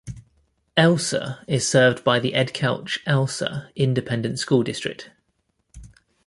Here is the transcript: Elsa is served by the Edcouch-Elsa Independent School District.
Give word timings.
Elsa 0.75 1.43
is 1.47 1.67
served 1.67 2.03
by 2.03 2.17
the 2.19 2.31
Edcouch-Elsa 2.33 3.69
Independent 3.75 4.39
School 4.39 4.63
District. 4.63 5.11